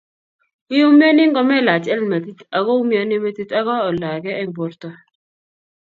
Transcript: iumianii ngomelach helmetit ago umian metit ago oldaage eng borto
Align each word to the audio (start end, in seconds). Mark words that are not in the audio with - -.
iumianii 0.77 1.27
ngomelach 1.31 1.85
helmetit 1.89 2.39
ago 2.57 2.71
umian 2.83 3.11
metit 3.23 3.49
ago 3.59 3.75
oldaage 3.89 4.31
eng 4.41 4.51
borto 4.57 4.89